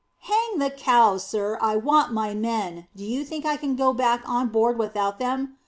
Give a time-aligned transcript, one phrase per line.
[0.21, 1.59] "Hang the cow, sir!
[1.61, 2.87] I want my men.
[2.95, 5.57] Do you think I can go back on board without them.